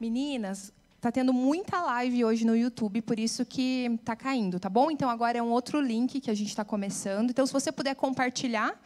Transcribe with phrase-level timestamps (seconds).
[0.00, 4.90] Meninas, tá tendo muita live hoje no YouTube, por isso que tá caindo, tá bom?
[4.90, 7.30] Então agora é um outro link que a gente está começando.
[7.30, 8.80] Então, se você puder compartilhar,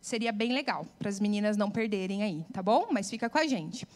[0.00, 2.88] seria bem legal para as meninas não perderem aí, tá bom?
[2.90, 3.86] Mas fica com a gente.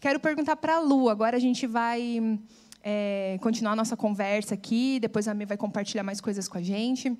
[0.00, 1.08] Quero perguntar para a Lu.
[1.08, 2.38] Agora a gente vai
[2.82, 4.98] é, continuar a nossa conversa aqui.
[5.00, 7.16] Depois a Mi vai compartilhar mais coisas com a gente.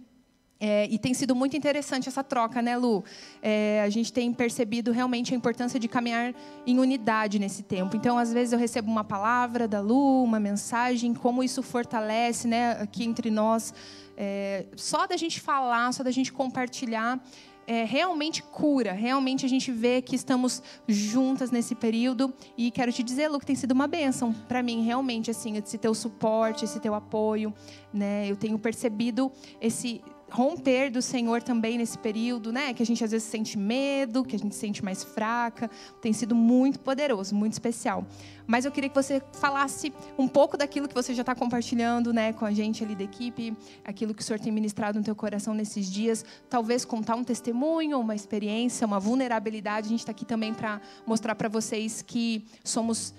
[0.64, 3.02] É, e tem sido muito interessante essa troca, né, Lu?
[3.42, 6.32] É, a gente tem percebido realmente a importância de caminhar
[6.64, 7.96] em unidade nesse tempo.
[7.96, 12.80] Então, às vezes, eu recebo uma palavra da Lu, uma mensagem, como isso fortalece né,
[12.80, 13.74] aqui entre nós.
[14.16, 17.20] É, só da gente falar, só da gente compartilhar,
[17.66, 18.92] é, realmente cura.
[18.92, 22.32] Realmente a gente vê que estamos juntas nesse período.
[22.56, 25.76] E quero te dizer, Lu, que tem sido uma bênção para mim, realmente, assim, esse
[25.76, 27.52] teu suporte, esse teu apoio.
[27.92, 28.30] Né?
[28.30, 30.00] Eu tenho percebido esse
[30.32, 32.72] romper do Senhor também nesse período, né?
[32.72, 35.70] Que a gente às vezes sente medo, que a gente se sente mais fraca.
[36.00, 38.06] Tem sido muito poderoso, muito especial.
[38.46, 42.32] Mas eu queria que você falasse um pouco daquilo que você já está compartilhando, né,
[42.32, 45.52] com a gente ali da equipe, aquilo que o Senhor tem ministrado no teu coração
[45.52, 46.24] nesses dias.
[46.48, 49.86] Talvez contar um testemunho, uma experiência, uma vulnerabilidade.
[49.86, 53.14] A gente está aqui também para mostrar para vocês que somos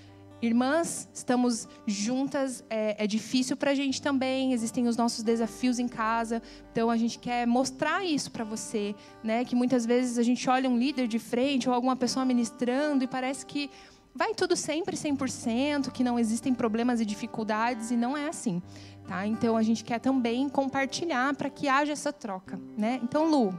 [0.46, 5.88] Irmãs, estamos juntas, é, é difícil para a gente também, existem os nossos desafios em
[5.88, 9.46] casa, então a gente quer mostrar isso para você, né?
[9.46, 13.08] Que muitas vezes a gente olha um líder de frente ou alguma pessoa ministrando e
[13.08, 13.72] parece que
[14.14, 18.62] vai tudo sempre 100%, que não existem problemas e dificuldades, e não é assim.
[19.08, 19.26] Tá?
[19.26, 22.60] Então a gente quer também compartilhar para que haja essa troca.
[22.78, 23.00] Né?
[23.02, 23.58] Então, Lu,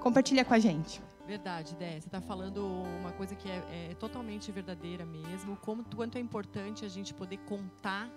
[0.00, 1.00] compartilha com a gente.
[1.26, 1.92] Verdade, Dé.
[1.92, 2.66] Você está falando
[3.00, 5.56] uma coisa que é, é, totalmente verdadeira mesmo.
[5.56, 8.10] Como, quanto é importante a gente poder contar.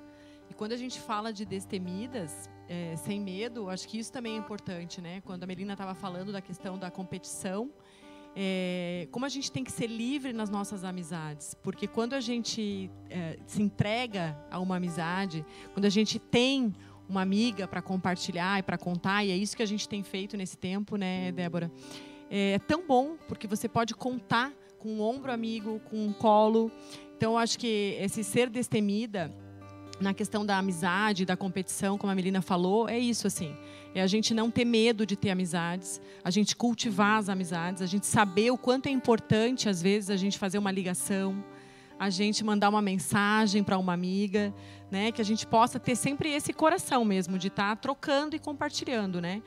[0.50, 4.38] E quando a gente fala de destemidas, é, sem medo, acho que isso também é
[4.38, 5.22] importante, né?
[5.22, 7.72] Quando a Melina estava falando da questão da competição,
[8.36, 11.54] é, como a gente tem que ser livre nas nossas amizades.
[11.56, 16.74] Porque quando a gente é, se entrega a uma amizade, quando a gente tem
[17.08, 20.36] uma amiga para compartilhar e para contar, e é isso que a gente tem feito
[20.36, 21.72] nesse tempo, né, Débora?
[22.30, 26.72] É, é tão bom, porque você pode contar com um ombro amigo, com um colo.
[27.16, 29.34] Então, acho que esse ser destemida
[30.00, 33.56] na questão da amizade, da competição, como a Melina falou, é isso assim.
[33.96, 37.88] É a gente não ter medo de ter amizades, a gente cultivar as amizades, a
[37.88, 41.44] gente saber o quanto é importante às vezes a gente fazer uma ligação,
[42.00, 44.54] a gente mandar uma mensagem para uma amiga,
[44.92, 45.12] né?
[45.12, 49.20] Que a gente possa ter sempre esse coração mesmo de estar tá trocando e compartilhando,
[49.20, 49.42] né?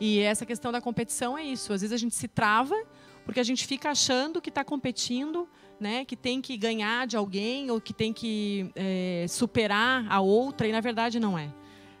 [0.00, 1.72] E essa questão da competição é isso.
[1.72, 2.76] Às vezes a gente se trava
[3.24, 5.48] porque a gente fica achando que está competindo,
[5.80, 6.04] né?
[6.04, 10.72] Que tem que ganhar de alguém ou que tem que é, superar a outra e
[10.72, 11.52] na verdade não é,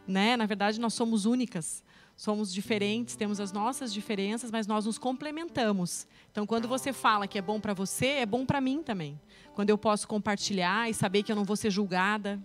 [0.06, 0.36] né?
[0.36, 1.82] Na verdade nós somos únicas
[2.16, 6.06] somos diferentes, temos as nossas diferenças, mas nós nos complementamos.
[6.30, 9.20] Então, quando você fala que é bom para você, é bom para mim também.
[9.54, 12.40] Quando eu posso compartilhar e saber que eu não vou ser julgada,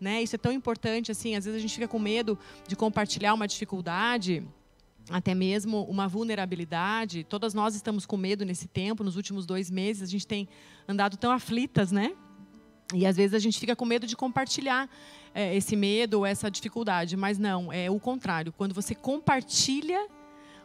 [0.00, 0.22] né?
[0.22, 1.34] Isso é tão importante assim.
[1.34, 4.46] Às vezes a gente fica com medo de compartilhar uma dificuldade,
[5.08, 7.24] até mesmo uma vulnerabilidade.
[7.24, 9.04] Todas nós estamos com medo nesse tempo.
[9.04, 10.48] Nos últimos dois meses a gente tem
[10.88, 12.14] andado tão aflitas, né?
[12.94, 14.88] E às vezes a gente fica com medo de compartilhar
[15.34, 18.52] é, esse medo, essa dificuldade, mas não, é o contrário.
[18.52, 20.06] Quando você compartilha,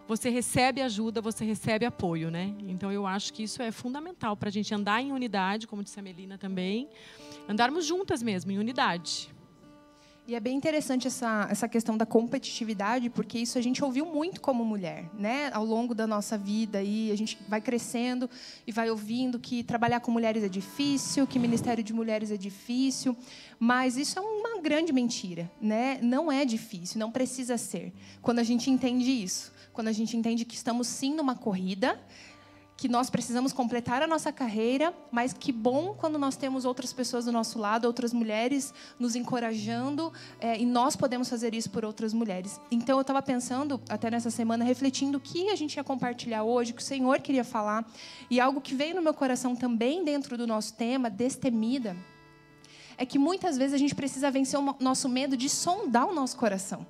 [0.08, 2.54] você recebe ajuda, você recebe apoio, né?
[2.68, 6.00] Então eu acho que isso é fundamental para a gente andar em unidade, como disse
[6.00, 6.90] a Melina também,
[7.50, 9.30] andarmos juntas mesmo, em unidade.
[10.28, 14.40] E é bem interessante essa, essa questão da competitividade, porque isso a gente ouviu muito
[14.40, 15.50] como mulher, né?
[15.52, 18.30] Ao longo da nossa vida e a gente vai crescendo
[18.66, 23.18] e vai ouvindo que trabalhar com mulheres é difícil, que ministério de mulheres é difícil,
[23.60, 25.98] mas isso é uma grande mentira, né?
[26.04, 27.92] Não é difícil, não precisa ser.
[28.22, 32.00] Quando a gente entende isso, quando a gente entende que estamos sim numa corrida,
[32.82, 37.26] que nós precisamos completar a nossa carreira, mas que bom quando nós temos outras pessoas
[37.26, 42.12] do nosso lado, outras mulheres nos encorajando, é, e nós podemos fazer isso por outras
[42.12, 42.60] mulheres.
[42.72, 46.72] Então eu estava pensando, até nessa semana, refletindo o que a gente ia compartilhar hoje,
[46.72, 47.88] o que o Senhor queria falar,
[48.32, 51.96] e algo que veio no meu coração também dentro do nosso tema, destemida,
[52.98, 56.36] é que muitas vezes a gente precisa vencer o nosso medo de sondar o nosso
[56.36, 56.84] coração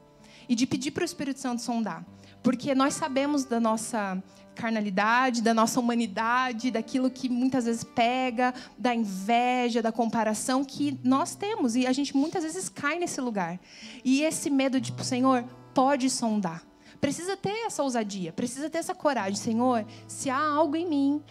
[0.47, 2.05] e de pedir para o Espírito Santo sondar.
[2.43, 4.21] Porque nós sabemos da nossa
[4.55, 11.35] carnalidade, da nossa humanidade, daquilo que muitas vezes pega, da inveja, da comparação que nós
[11.35, 13.59] temos e a gente muitas vezes cai nesse lugar.
[14.03, 15.43] E esse medo de, tipo, Senhor,
[15.73, 16.63] pode sondar.
[16.99, 21.23] Precisa ter essa ousadia, precisa ter essa coragem, Senhor, se há algo em mim,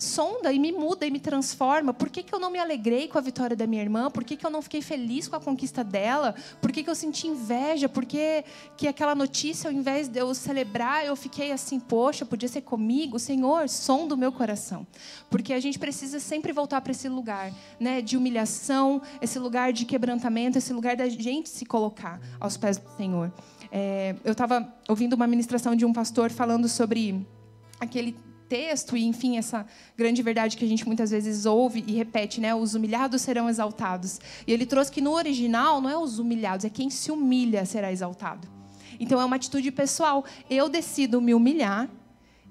[0.00, 1.92] sonda e me muda e me transforma.
[1.92, 4.10] Por que, que eu não me alegrei com a vitória da minha irmã?
[4.10, 6.34] Por que, que eu não fiquei feliz com a conquista dela?
[6.60, 7.88] Por que, que eu senti inveja?
[7.88, 8.42] Por que,
[8.76, 13.18] que aquela notícia, ao invés de eu celebrar, eu fiquei assim, poxa, podia ser comigo?
[13.18, 14.86] Senhor, som do meu coração.
[15.28, 19.84] Porque a gente precisa sempre voltar para esse lugar né, de humilhação, esse lugar de
[19.84, 23.30] quebrantamento, esse lugar da gente se colocar aos pés do Senhor.
[23.70, 27.26] É, eu estava ouvindo uma ministração de um pastor falando sobre
[27.78, 28.16] aquele
[28.50, 29.64] texto e, enfim, essa
[29.96, 32.52] grande verdade que a gente muitas vezes ouve e repete, né?
[32.52, 34.20] Os humilhados serão exaltados.
[34.44, 37.92] E ele trouxe que no original não é os humilhados, é quem se humilha será
[37.92, 38.48] exaltado.
[38.98, 40.24] Então é uma atitude pessoal.
[40.50, 41.88] Eu decido me humilhar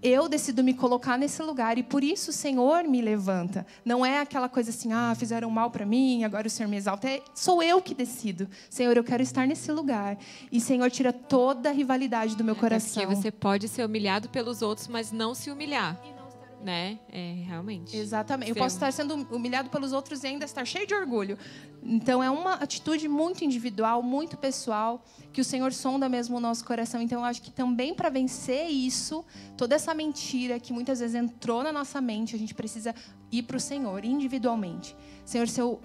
[0.01, 3.65] eu decido me colocar nesse lugar e por isso o Senhor me levanta.
[3.83, 7.09] Não é aquela coisa assim, ah, fizeram mal para mim, agora o Senhor me exalta.
[7.09, 8.47] É, sou eu que decido.
[8.69, 10.17] Senhor, eu quero estar nesse lugar.
[10.51, 13.03] E Senhor, tira toda a rivalidade do meu coração.
[13.03, 16.18] É porque você pode ser humilhado pelos outros, mas não se humilhar
[16.63, 16.99] né?
[17.11, 17.95] É, realmente.
[17.95, 18.49] Exatamente.
[18.49, 21.37] Eu posso estar sendo humilhado pelos outros e ainda estar cheio de orgulho.
[21.81, 26.65] Então, é uma atitude muito individual, muito pessoal, que o Senhor sonda mesmo o nosso
[26.65, 27.01] coração.
[27.01, 29.23] Então, eu acho que também para vencer isso,
[29.57, 32.93] toda essa mentira que muitas vezes entrou na nossa mente, a gente precisa
[33.31, 34.95] ir para o Senhor individualmente.
[35.25, 35.79] Senhor, se eu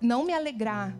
[0.00, 0.96] não me alegrar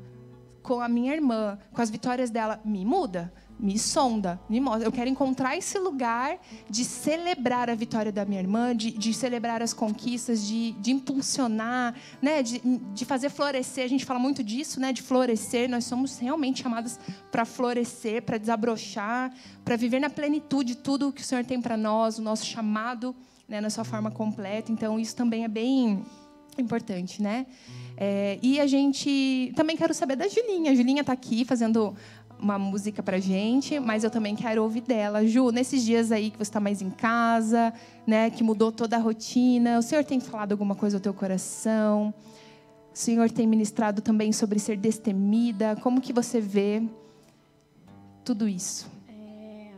[0.62, 4.86] com a minha irmã, com as vitórias dela, me muda me sonda, me mostra.
[4.86, 6.38] Eu quero encontrar esse lugar
[6.70, 11.94] de celebrar a vitória da minha irmã, de, de celebrar as conquistas, de, de impulsionar,
[12.22, 12.42] né?
[12.42, 12.60] De,
[12.94, 13.84] de, fazer florescer.
[13.84, 14.92] A gente fala muito disso, né?
[14.92, 15.68] De florescer.
[15.68, 16.98] Nós somos realmente chamados
[17.32, 19.34] para florescer, para desabrochar,
[19.64, 23.14] para viver na plenitude tudo o que o Senhor tem para nós, o nosso chamado,
[23.48, 23.60] né?
[23.60, 24.70] Na sua forma completa.
[24.70, 26.04] Então isso também é bem
[26.60, 27.46] importante, né?
[27.96, 30.70] É, e a gente também quero saber da Julinha.
[30.70, 31.96] A Julinha está aqui fazendo
[32.40, 35.26] uma música pra gente, mas eu também quero ouvir dela.
[35.26, 37.72] Ju, nesses dias aí que você está mais em casa,
[38.06, 42.14] né, que mudou toda a rotina, o Senhor tem falado alguma coisa ao teu coração?
[42.94, 45.76] O Senhor tem ministrado também sobre ser destemida?
[45.76, 46.82] Como que você vê
[48.24, 48.90] tudo isso?
[49.08, 49.70] É,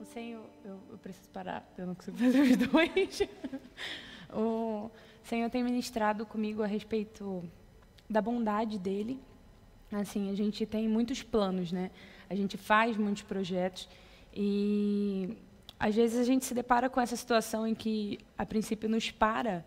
[0.00, 3.22] o Senhor, eu, eu, preciso parar, eu não consigo fazer os dois.
[4.32, 4.90] o
[5.24, 7.42] Senhor tem ministrado comigo a respeito
[8.08, 9.20] da bondade dele
[9.92, 11.90] Assim, a gente tem muitos planos, né?
[12.28, 13.88] A gente faz muitos projetos
[14.34, 15.36] e
[15.78, 19.64] às vezes a gente se depara com essa situação em que a princípio nos para,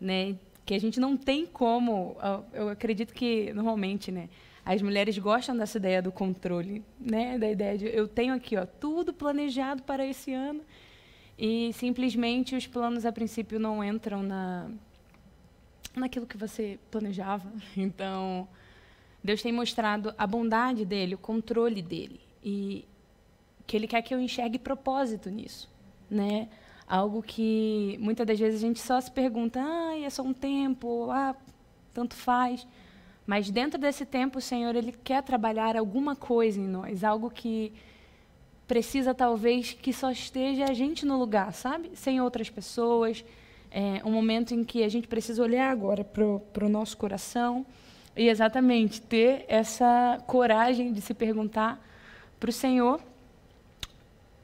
[0.00, 0.36] né?
[0.66, 2.16] Que a gente não tem como,
[2.52, 4.28] eu acredito que normalmente, né?
[4.64, 7.38] As mulheres gostam dessa ideia do controle, né?
[7.38, 10.62] Da ideia de eu tenho aqui, ó, tudo planejado para esse ano
[11.38, 14.70] e simplesmente os planos a princípio não entram na
[15.94, 17.50] naquilo que você planejava.
[17.76, 18.48] Então,
[19.24, 22.84] Deus tem mostrado a bondade dele, o controle dele e
[23.66, 25.70] que ele quer que eu enxergue propósito nisso,
[26.10, 26.46] né?
[26.86, 31.10] Algo que muitas das vezes a gente só se pergunta, ah, é só um tempo,
[31.10, 31.34] ah,
[31.94, 32.66] tanto faz.
[33.26, 37.72] Mas dentro desse tempo, o Senhor ele quer trabalhar alguma coisa em nós, algo que
[38.68, 41.92] precisa talvez que só esteja a gente no lugar, sabe?
[41.94, 43.24] Sem outras pessoas.
[43.70, 47.64] É um momento em que a gente precisa olhar agora para o nosso coração
[48.16, 51.84] e exatamente ter essa coragem de se perguntar
[52.38, 53.00] para o Senhor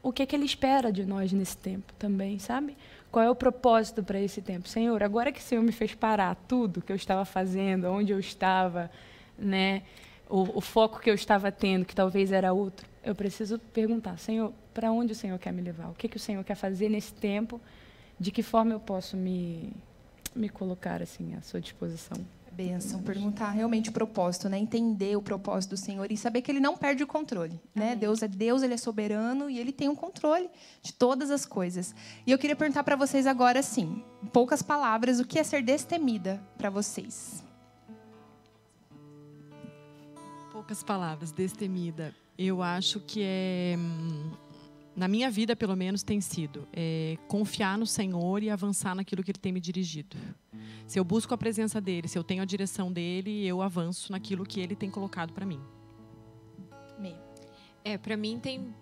[0.03, 2.77] o que, é que Ele espera de nós nesse tempo também, sabe?
[3.11, 4.69] Qual é o propósito para esse tempo?
[4.69, 8.19] Senhor, agora que o Senhor me fez parar tudo que eu estava fazendo, onde eu
[8.19, 8.91] estava,
[9.39, 9.83] né?
[10.29, 14.53] O, o foco que eu estava tendo, que talvez era outro, eu preciso perguntar, Senhor,
[14.73, 15.89] para onde o Senhor quer me levar?
[15.89, 17.61] O que, que o Senhor quer fazer nesse tempo?
[18.19, 19.73] De que forma eu posso me,
[20.35, 22.17] me colocar assim à sua disposição?
[22.53, 24.59] Bênção, perguntar realmente o propósito, né?
[24.59, 27.95] Entender o propósito do Senhor e saber que Ele não perde o controle, né?
[27.95, 30.51] Deus é Deus, Ele é soberano e Ele tem o um controle
[30.83, 31.95] de todas as coisas.
[32.27, 35.63] E eu queria perguntar para vocês agora, assim, em poucas palavras, o que é ser
[35.63, 37.43] destemida para vocês?
[40.53, 42.15] Poucas palavras, destemida.
[42.37, 44.31] Eu acho que é hum,
[45.01, 49.31] na minha vida, pelo menos, tem sido é, confiar no Senhor e avançar naquilo que
[49.31, 50.17] Ele tem me dirigido.
[50.87, 54.45] Se eu busco a presença dele, se eu tenho a direção dele, eu avanço naquilo
[54.45, 55.61] que ele tem colocado para mim.
[57.85, 58.75] É, para mim tem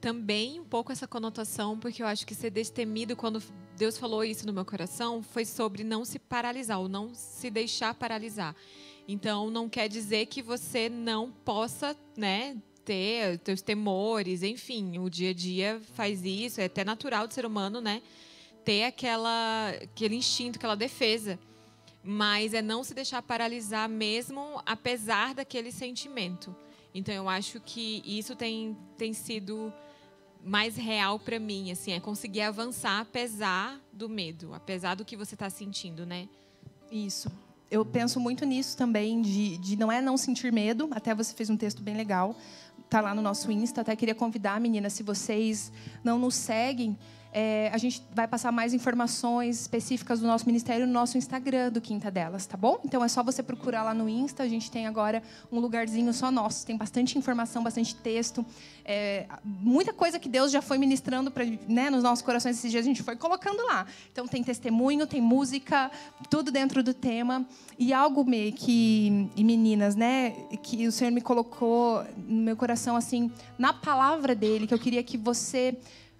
[0.00, 3.42] também um pouco essa conotação, porque eu acho que ser destemido, quando
[3.76, 7.94] Deus falou isso no meu coração, foi sobre não se paralisar, ou não se deixar
[7.94, 8.54] paralisar.
[9.06, 12.56] Então, não quer dizer que você não possa, né,
[12.88, 17.44] ter teus temores, enfim, o dia a dia faz isso, é até natural do ser
[17.44, 18.02] humano, né?
[18.68, 21.38] ter aquela, aquele instinto, aquela defesa.
[22.04, 26.54] Mas é não se deixar paralisar mesmo apesar daquele sentimento.
[26.94, 29.72] Então eu acho que isso tem, tem sido
[30.44, 35.34] mais real para mim, assim, é conseguir avançar apesar do medo, apesar do que você
[35.34, 36.28] está sentindo, né?
[36.92, 37.32] Isso.
[37.70, 40.88] Eu penso muito nisso também, de, de não é não sentir medo.
[40.90, 42.36] Até você fez um texto bem legal,
[42.88, 43.82] tá lá no nosso Insta.
[43.82, 45.70] Até queria convidar, meninas, se vocês
[46.02, 46.96] não nos seguem,
[47.32, 51.80] é, a gente vai passar mais informações específicas do nosso ministério no nosso Instagram do
[51.80, 52.80] Quinta Delas, tá bom?
[52.84, 54.42] Então é só você procurar lá no Insta.
[54.42, 56.64] A gente tem agora um lugarzinho só nosso.
[56.64, 58.44] Tem bastante informação, bastante texto,
[58.84, 62.84] é, muita coisa que Deus já foi ministrando pra, né, nos nossos corações esses dias.
[62.84, 63.86] A gente foi colocando lá.
[64.10, 65.90] Então tem testemunho, tem música,
[66.30, 67.46] tudo dentro do tema
[67.78, 70.30] e algo meio que e meninas, né,
[70.62, 75.02] que o Senhor me colocou no meu coração assim na palavra dele que eu queria
[75.02, 75.78] que você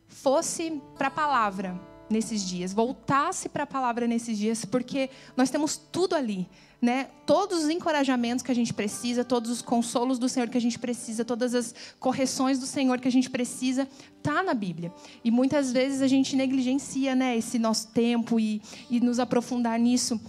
[0.08, 5.76] fosse para a palavra nesses dias, voltasse para a palavra nesses dias, porque nós temos
[5.76, 6.48] tudo ali,
[6.80, 7.08] né?
[7.26, 10.78] Todos os encorajamentos que a gente precisa, todos os consolos do Senhor que a gente
[10.78, 13.86] precisa, todas as correções do Senhor que a gente precisa,
[14.22, 14.92] tá na Bíblia.
[15.22, 20.20] E muitas vezes a gente negligencia, né, esse nosso tempo e, e nos aprofundar nisso.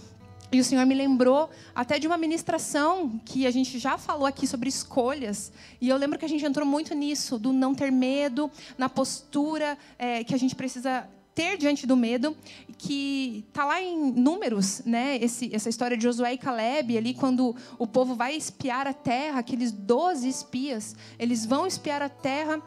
[0.52, 4.46] E o Senhor me lembrou até de uma ministração que a gente já falou aqui
[4.46, 5.52] sobre escolhas.
[5.80, 9.78] E eu lembro que a gente entrou muito nisso, do não ter medo, na postura
[9.98, 12.36] é, que a gente precisa ter diante do medo,
[12.76, 15.16] que está lá em Números, né?
[15.22, 19.38] Esse, essa história de Josué e Caleb, ali, quando o povo vai espiar a terra,
[19.38, 22.60] aqueles 12 espias, eles vão espiar a terra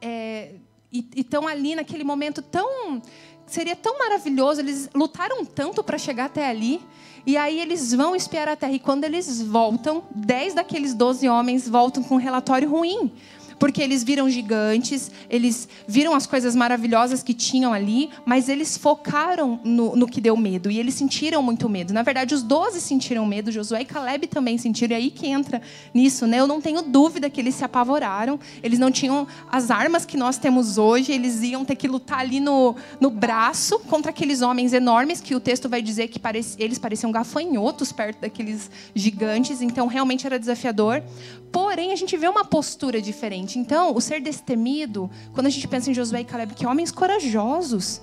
[0.00, 0.56] é,
[0.92, 3.00] e estão ali naquele momento tão
[3.46, 6.80] seria tão maravilhoso, eles lutaram tanto para chegar até ali,
[7.24, 11.68] e aí eles vão espiar a terra, e quando eles voltam, dez daqueles doze homens
[11.68, 13.12] voltam com um relatório ruim,
[13.58, 19.60] porque eles viram gigantes, eles viram as coisas maravilhosas que tinham ali, mas eles focaram
[19.64, 21.94] no, no que deu medo e eles sentiram muito medo.
[21.94, 25.62] Na verdade, os doze sentiram medo, Josué e Caleb também sentiram, e aí que entra
[25.94, 26.40] nisso, né?
[26.40, 30.38] Eu não tenho dúvida que eles se apavoraram, eles não tinham as armas que nós
[30.38, 35.20] temos hoje, eles iam ter que lutar ali no, no braço contra aqueles homens enormes,
[35.20, 40.26] que o texto vai dizer que pareci, eles pareciam gafanhotos perto daqueles gigantes, então realmente
[40.26, 41.02] era desafiador.
[41.50, 43.45] Porém, a gente vê uma postura diferente.
[43.54, 48.00] Então, o ser destemido, quando a gente pensa em Josué e Caleb, que homens corajosos.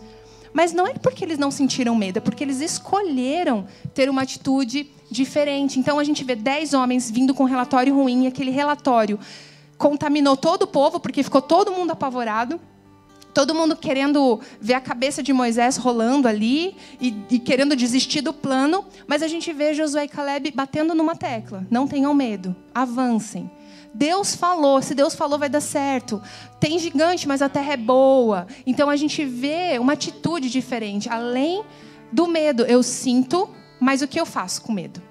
[0.53, 4.87] Mas não é porque eles não sentiram medo, é porque eles escolheram ter uma atitude
[5.09, 5.79] diferente.
[5.79, 9.19] Então, a gente vê dez homens vindo com um relatório ruim, e aquele relatório
[9.77, 12.59] contaminou todo o povo, porque ficou todo mundo apavorado
[13.33, 18.31] todo mundo querendo ver a cabeça de Moisés rolando ali e, e, querendo desistir do
[18.31, 23.49] plano, mas a gente vê Josué e Caleb batendo numa tecla: não tenham medo, avancem.
[23.93, 26.21] Deus falou, se Deus falou, vai dar certo.
[26.59, 28.47] Tem gigante, mas a terra é boa.
[28.65, 31.09] Então a gente vê uma atitude diferente.
[31.09, 31.63] Além
[32.11, 35.01] do medo, eu sinto, mas o que eu faço com medo?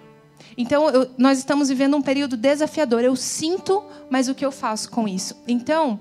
[0.57, 3.03] Então, eu, nós estamos vivendo um período desafiador.
[3.03, 5.35] Eu sinto, mas o que eu faço com isso?
[5.49, 5.99] Então,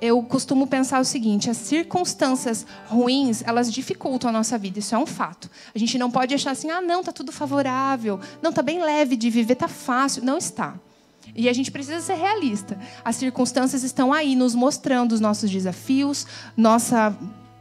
[0.00, 4.98] eu costumo pensar o seguinte: as circunstâncias ruins, elas dificultam a nossa vida, isso é
[4.98, 5.50] um fato.
[5.74, 9.16] A gente não pode achar assim, ah, não, tá tudo favorável, não, tá bem leve
[9.16, 10.24] de viver, tá fácil.
[10.24, 10.74] Não está.
[11.34, 12.78] E a gente precisa ser realista.
[13.04, 17.16] As circunstâncias estão aí nos mostrando os nossos desafios, nossa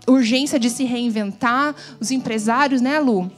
[0.07, 3.29] urgência de se reinventar, os empresários, né, Lu?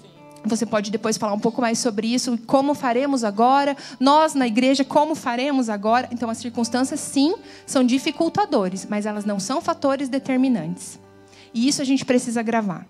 [0.45, 4.85] Você pode depois falar um pouco mais sobre isso, como faremos agora, nós na igreja,
[4.85, 6.07] como faremos agora.
[6.11, 10.99] Então, as circunstâncias, sim, são dificultadores, mas elas não são fatores determinantes.
[11.53, 12.87] E isso a gente precisa gravar.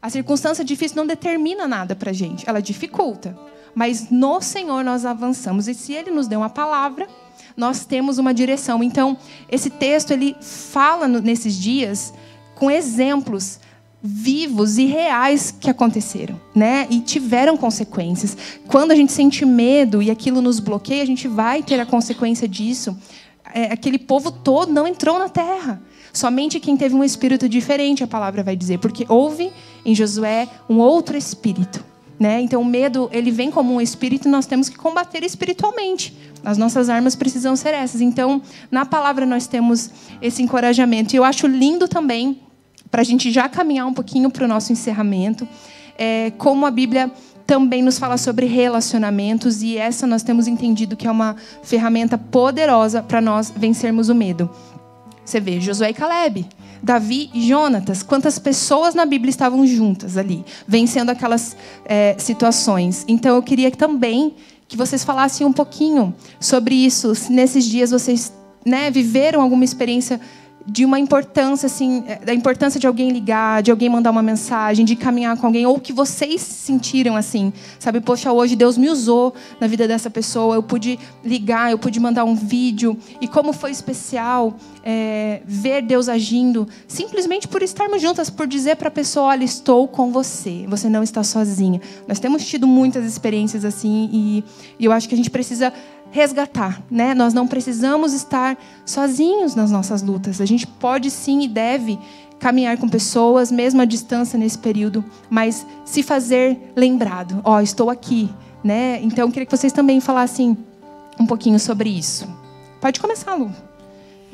[0.00, 3.36] A circunstância difícil não determina nada para a gente, ela dificulta.
[3.76, 5.68] Mas no Senhor nós avançamos.
[5.68, 7.06] E se Ele nos deu uma palavra,
[7.54, 8.82] nós temos uma direção.
[8.82, 9.18] Então,
[9.52, 12.14] esse texto, ele fala nesses dias
[12.54, 13.60] com exemplos
[14.02, 16.86] vivos e reais que aconteceram, né?
[16.88, 18.34] E tiveram consequências.
[18.66, 22.48] Quando a gente sente medo e aquilo nos bloqueia, a gente vai ter a consequência
[22.48, 22.96] disso.
[23.52, 25.82] É, aquele povo todo não entrou na terra.
[26.14, 29.52] Somente quem teve um espírito diferente, a palavra vai dizer, porque houve
[29.84, 31.84] em Josué um outro espírito.
[32.18, 32.40] Né?
[32.40, 36.16] Então, o medo ele vem como um espírito e nós temos que combater espiritualmente.
[36.42, 38.00] As nossas armas precisam ser essas.
[38.00, 39.90] Então, na palavra nós temos
[40.22, 41.14] esse encorajamento.
[41.14, 42.40] E eu acho lindo também
[42.90, 45.46] para a gente já caminhar um pouquinho para o nosso encerramento,
[45.98, 47.10] é, como a Bíblia
[47.46, 53.02] também nos fala sobre relacionamentos e essa nós temos entendido que é uma ferramenta poderosa
[53.02, 54.50] para nós vencermos o medo.
[55.24, 56.46] Você vê Josué e Caleb,
[56.82, 63.04] Davi e Jonatas, quantas pessoas na Bíblia estavam juntas ali, vencendo aquelas é, situações.
[63.08, 64.34] Então eu queria também
[64.68, 68.32] que vocês falassem um pouquinho sobre isso, se nesses dias vocês
[68.64, 70.20] né, viveram alguma experiência
[70.66, 74.84] de uma importância assim, é, da importância de alguém ligar, de alguém mandar uma mensagem,
[74.84, 78.00] de caminhar com alguém, ou que vocês sentiram assim, sabe?
[78.00, 82.24] Poxa, hoje Deus me usou na vida dessa pessoa, eu pude ligar, eu pude mandar
[82.24, 88.46] um vídeo, e como foi especial é, ver Deus agindo, simplesmente por estarmos juntas, por
[88.46, 91.80] dizer para a pessoa, olha, estou com você, você não está sozinha.
[92.08, 94.44] Nós temos tido muitas experiências assim, e,
[94.80, 95.72] e eu acho que a gente precisa
[96.10, 97.14] resgatar, né?
[97.14, 100.40] Nós não precisamos estar sozinhos nas nossas lutas.
[100.40, 101.98] A gente pode sim e deve
[102.38, 107.40] caminhar com pessoas, mesmo à distância nesse período, mas se fazer lembrado.
[107.44, 108.30] Ó, oh, estou aqui,
[108.62, 109.00] né?
[109.02, 110.56] Então, eu queria que vocês também falassem
[111.18, 112.28] um pouquinho sobre isso.
[112.80, 113.65] Pode começar, Lu.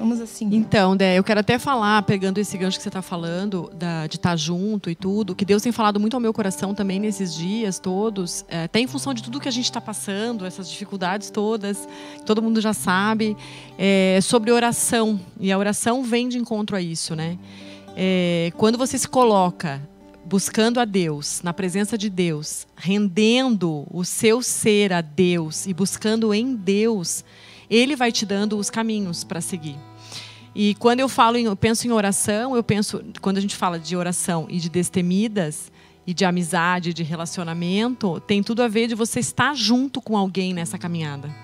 [0.02, 0.48] Vamos assim.
[0.50, 4.16] Então, Dé, eu quero até falar, pegando esse gancho que você está falando, da, de
[4.16, 7.32] estar tá junto e tudo, que Deus tem falado muito ao meu coração também nesses
[7.32, 11.30] dias todos, é, até em função de tudo que a gente está passando, essas dificuldades
[11.30, 11.88] todas,
[12.26, 13.36] todo mundo já sabe,
[13.78, 15.20] é, sobre oração.
[15.38, 17.38] E a oração vem de encontro a isso, né?
[17.96, 19.80] É, quando você se coloca
[20.24, 26.34] buscando a Deus, na presença de Deus, rendendo o seu ser a Deus e buscando
[26.34, 27.24] em Deus,
[27.70, 29.78] Ele vai te dando os caminhos para seguir.
[30.54, 33.78] E quando eu falo, em, eu penso em oração, eu penso, quando a gente fala
[33.78, 35.72] de oração e de destemidas
[36.06, 40.52] e de amizade, de relacionamento, tem tudo a ver de você estar junto com alguém
[40.52, 41.34] nessa caminhada.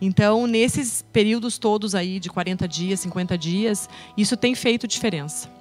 [0.00, 5.57] Então, nesses períodos todos aí de 40 dias, 50 dias, isso tem feito diferença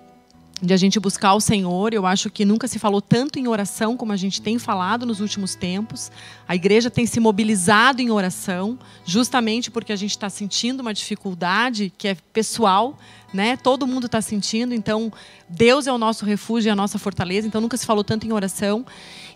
[0.61, 1.93] de a gente buscar o Senhor.
[1.93, 5.19] Eu acho que nunca se falou tanto em oração como a gente tem falado nos
[5.19, 6.11] últimos tempos.
[6.47, 11.91] A igreja tem se mobilizado em oração, justamente porque a gente está sentindo uma dificuldade
[11.97, 12.97] que é pessoal,
[13.33, 13.57] né?
[13.57, 14.73] Todo mundo está sentindo.
[14.73, 15.11] Então,
[15.47, 17.47] Deus é o nosso refúgio e a nossa fortaleza.
[17.47, 18.85] Então, nunca se falou tanto em oração.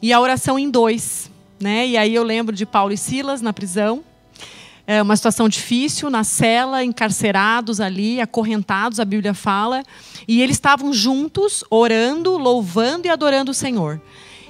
[0.02, 1.88] E a oração em dois, né?
[1.88, 4.04] E aí eu lembro de Paulo e Silas na prisão
[4.88, 9.84] é uma situação difícil, na cela, encarcerados ali, acorrentados, a Bíblia fala.
[10.28, 14.02] E eles estavam juntos, orando, louvando e adorando o Senhor.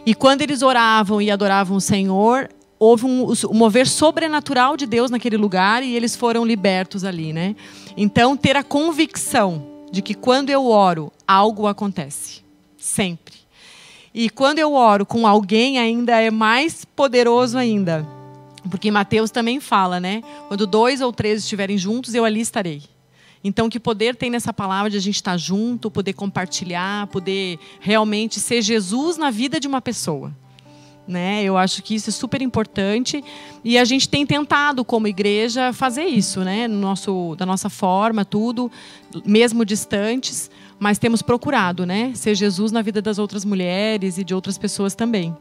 [0.06, 5.12] E quando eles oravam e adoravam o Senhor, houve um, um, mover sobrenatural de Deus
[5.12, 7.56] naquele lugar e eles foram libertos ali, né?
[7.96, 12.42] Então, ter a convicção de que quando eu oro, algo acontece.
[12.78, 13.36] Sempre.
[14.14, 18.21] E quando eu oro com alguém, ainda é mais poderoso ainda
[18.70, 20.22] porque Mateus também fala, né?
[20.48, 22.84] Quando dois ou três estiverem juntos, eu ali estarei.
[23.44, 28.40] Então, que poder tem nessa palavra de a gente estar junto, poder compartilhar, poder realmente
[28.40, 30.32] ser Jesus na vida de uma pessoa.
[31.08, 31.44] Né?
[31.44, 33.24] Eu acho que isso é super importante
[33.64, 36.68] e a gente tem tentado como igreja fazer isso, né?
[36.68, 38.72] No nosso, da nossa forma, tudo,
[39.26, 42.14] mesmo distantes, mas temos procurado, né?
[42.14, 45.36] Ser Jesus na vida das outras mulheres e de outras pessoas também.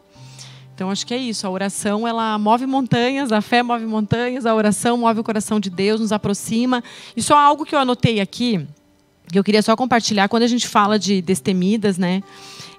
[0.81, 1.47] Então acho que é isso.
[1.47, 5.69] A oração ela move montanhas, a fé move montanhas, a oração move o coração de
[5.69, 6.83] Deus, nos aproxima.
[7.15, 8.67] E só algo que eu anotei aqui,
[9.31, 12.23] que eu queria só compartilhar quando a gente fala de destemidas, né?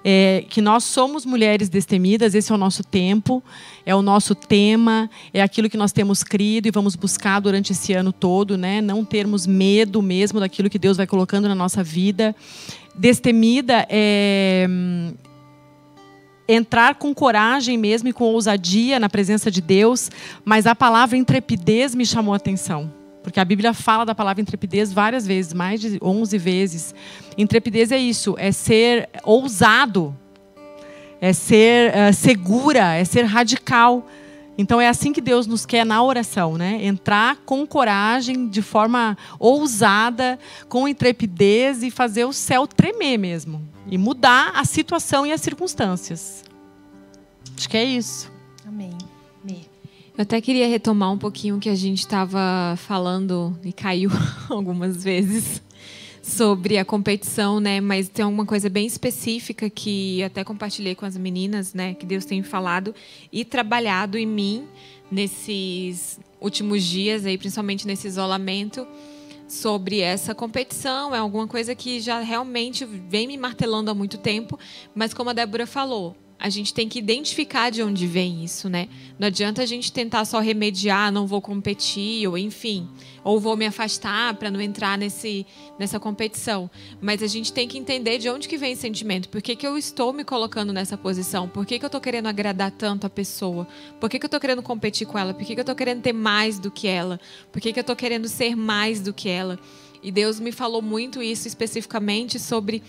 [0.04, 3.40] É, que nós somos mulheres destemidas, esse é o nosso tempo,
[3.86, 7.92] é o nosso tema, é aquilo que nós temos crido e vamos buscar durante esse
[7.92, 8.80] ano todo, né?
[8.80, 12.34] Não termos medo mesmo daquilo que Deus vai colocando na nossa vida.
[12.96, 14.66] Destemida é
[16.52, 20.10] entrar com coragem mesmo e com ousadia na presença de Deus,
[20.44, 22.92] mas a palavra intrepidez me chamou a atenção.
[23.22, 26.94] Porque a Bíblia fala da palavra intrepidez várias vezes, mais de 11 vezes.
[27.38, 30.16] Intrepidez é isso, é ser ousado,
[31.20, 34.06] é ser uh, segura, é ser radical.
[34.58, 36.80] Então é assim que Deus nos quer na oração, né?
[36.84, 40.38] Entrar com coragem, de forma ousada,
[40.68, 46.42] com intrepidez e fazer o céu tremer mesmo e mudar a situação e as circunstâncias.
[47.54, 48.32] Acho que é isso.
[48.66, 48.96] Amém.
[50.16, 54.10] Eu até queria retomar um pouquinho o que a gente estava falando e caiu
[54.48, 55.62] algumas vezes
[56.22, 57.82] sobre a competição, né?
[57.82, 61.92] Mas tem uma coisa bem específica que até compartilhei com as meninas, né?
[61.92, 62.94] Que Deus tem falado
[63.30, 64.64] e trabalhado em mim
[65.10, 68.86] nesses últimos dias aí, principalmente nesse isolamento
[69.52, 74.58] sobre essa competição, é alguma coisa que já realmente vem me martelando há muito tempo,
[74.94, 78.88] mas como a Débora falou, a gente tem que identificar de onde vem isso, né?
[79.16, 82.88] Não adianta a gente tentar só remediar, não vou competir, ou enfim,
[83.22, 85.46] ou vou me afastar para não entrar nesse,
[85.78, 86.68] nessa competição.
[87.00, 89.28] Mas a gente tem que entender de onde que vem esse sentimento.
[89.28, 91.48] Por que, que eu estou me colocando nessa posição?
[91.48, 93.68] Por que, que eu estou querendo agradar tanto a pessoa?
[94.00, 95.32] Por que, que eu estou querendo competir com ela?
[95.32, 97.20] Por que, que eu estou querendo ter mais do que ela?
[97.52, 99.60] Por que, que eu estou querendo ser mais do que ela?
[100.02, 102.82] E Deus me falou muito isso especificamente sobre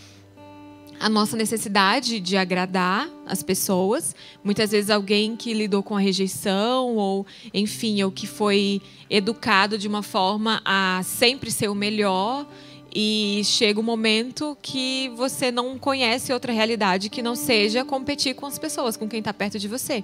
[1.04, 4.16] a nossa necessidade de agradar as pessoas.
[4.42, 9.86] Muitas vezes alguém que lidou com a rejeição ou, enfim, ou que foi educado de
[9.86, 12.48] uma forma a sempre ser o melhor
[12.96, 18.46] E chega um momento que você não conhece outra realidade que não seja competir com
[18.46, 20.04] as pessoas, com quem está perto de você.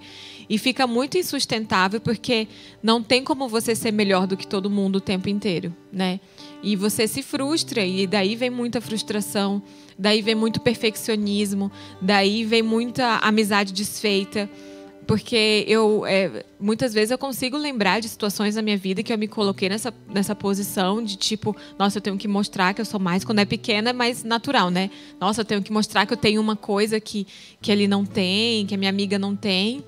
[0.50, 2.48] E fica muito insustentável porque
[2.82, 6.20] não tem como você ser melhor do que todo mundo o tempo inteiro, né?
[6.64, 9.62] E você se frustra e daí vem muita frustração,
[10.00, 14.50] daí vem muito perfeccionismo, daí vem muita amizade desfeita
[15.10, 19.18] porque eu é, muitas vezes eu consigo lembrar de situações na minha vida que eu
[19.18, 23.00] me coloquei nessa, nessa posição de tipo, nossa, eu tenho que mostrar que eu sou
[23.00, 24.92] mais quando é pequena, é mais natural, né?
[25.20, 27.26] Nossa, eu tenho que mostrar que eu tenho uma coisa que
[27.60, 29.84] que ele não tem, que a minha amiga não tem.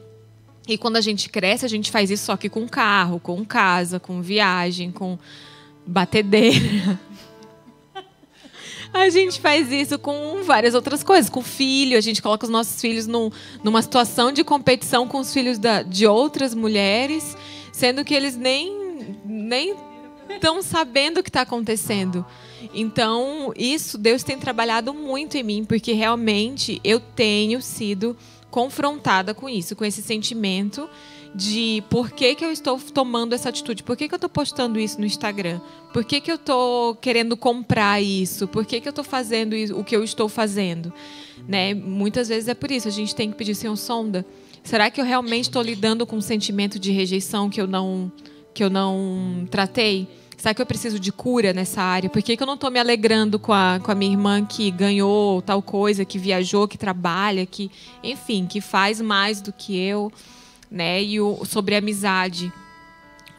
[0.68, 4.00] E quando a gente cresce, a gente faz isso só que com carro, com casa,
[4.00, 5.20] com viagem, com
[5.86, 7.00] batedeira.
[8.94, 11.98] A gente faz isso com várias outras coisas, com filho.
[11.98, 13.32] A gente coloca os nossos filhos num,
[13.64, 17.38] numa situação de competição com os filhos da, de outras mulheres,
[17.72, 18.82] sendo que eles nem
[19.26, 19.76] nem
[20.30, 22.26] estão sabendo o que está acontecendo.
[22.74, 28.16] Então, isso Deus tem trabalhado muito em mim, porque realmente eu tenho sido
[28.50, 30.90] confrontada com isso, com esse sentimento
[31.34, 34.80] de por que, que eu estou tomando essa atitude, por que, que eu estou postando
[34.80, 35.62] isso no Instagram,
[35.94, 39.78] por que, que eu estou querendo comprar isso, por que, que eu estou fazendo isso,
[39.78, 40.94] o que eu estou fazendo.
[41.48, 41.74] Né?
[41.74, 44.26] Muitas vezes é por isso, a gente tem que pedir, Senhor, sonda.
[44.64, 48.12] Será que eu realmente estou lidando com um sentimento de rejeição que eu não,
[48.54, 50.08] que eu não tratei?
[50.38, 52.10] Será que eu preciso de cura nessa área?
[52.10, 54.70] Por que, que eu não estou me alegrando com a, com a minha irmã que
[54.72, 57.72] ganhou tal coisa, que viajou, que trabalha, que,
[58.04, 60.12] enfim, que faz mais do que eu?
[60.72, 61.04] Né?
[61.04, 62.52] E o, sobre amizade.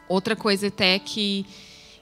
[0.07, 1.45] Outra coisa até que,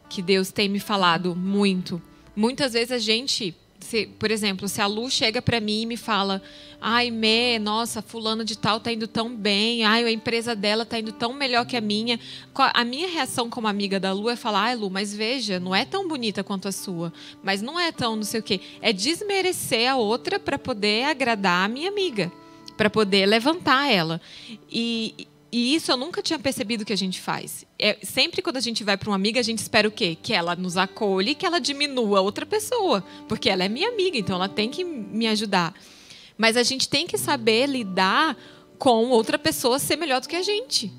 [0.10, 2.02] que Deus tem me falado muito.
[2.36, 5.96] Muitas vezes a gente, se, por exemplo, se a Lu chega para mim e me
[5.96, 6.41] fala:
[6.82, 9.86] "Ai, Mê, nossa, fulano de tal tá indo tão bem.
[9.86, 12.20] Ai, a empresa dela tá indo tão melhor que a minha".
[12.56, 15.86] A minha reação como amiga da Lu é falar: "Ai, Lu, mas veja, não é
[15.86, 18.60] tão bonita quanto a sua, mas não é tão não sei o quê".
[18.82, 22.32] É desmerecer a outra para poder agradar a minha amiga
[22.77, 24.21] para poder levantar ela.
[24.69, 27.65] E, e isso eu nunca tinha percebido que a gente faz.
[27.77, 30.17] É, sempre quando a gente vai para uma amiga, a gente espera o quê?
[30.21, 33.03] Que ela nos acolhe que ela diminua outra pessoa.
[33.27, 35.73] Porque ela é minha amiga, então ela tem que me ajudar.
[36.38, 38.38] Mas a gente tem que saber lidar
[38.77, 40.91] com outra pessoa ser melhor do que a gente.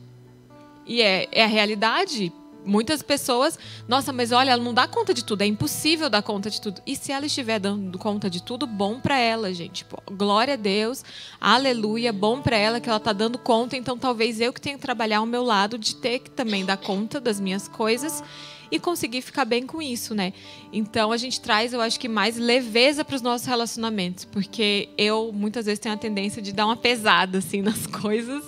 [0.87, 2.33] E é, é a realidade
[2.65, 6.51] muitas pessoas, nossa, mas olha, ela não dá conta de tudo, é impossível dar conta
[6.51, 6.81] de tudo.
[6.87, 9.85] E se ela estiver dando conta de tudo, bom para ela, gente.
[9.85, 11.05] Pô, glória a Deus,
[11.41, 13.77] aleluia, bom para ela que ela está dando conta.
[13.77, 16.77] Então, talvez eu que tenha que trabalhar ao meu lado de ter que também dar
[16.77, 18.23] conta das minhas coisas
[18.71, 20.33] e conseguir ficar bem com isso, né?
[20.73, 25.31] Então a gente traz, eu acho que mais leveza para os nossos relacionamentos, porque eu
[25.31, 28.43] muitas vezes tenho a tendência de dar uma pesada assim nas coisas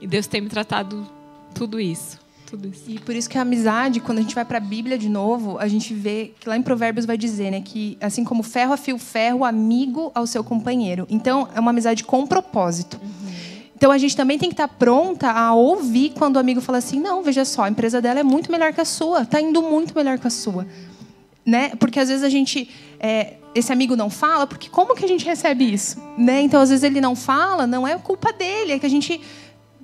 [0.00, 1.06] e Deus tem me tratado
[1.54, 2.84] tudo isso tudo isso.
[2.88, 5.58] E por isso que a amizade, quando a gente vai para a Bíblia de novo,
[5.58, 8.94] a gente vê que lá em Provérbios vai dizer, né, que assim como ferro afia
[8.94, 11.06] o ferro, amigo ao seu companheiro.
[11.10, 12.98] Então, é uma amizade com propósito.
[13.02, 13.26] Uhum.
[13.76, 16.98] Então, a gente também tem que estar pronta a ouvir quando o amigo fala assim:
[16.98, 19.94] "Não, veja só, a empresa dela é muito melhor que a sua, está indo muito
[19.94, 20.66] melhor que a sua".
[21.44, 21.70] Né?
[21.76, 25.24] Porque às vezes a gente é, esse amigo não fala, porque como que a gente
[25.24, 26.42] recebe isso, né?
[26.42, 29.20] Então às vezes ele não fala, não é culpa dele, é que a gente